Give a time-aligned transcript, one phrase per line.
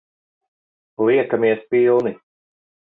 [1.07, 2.19] Liekamies pilni.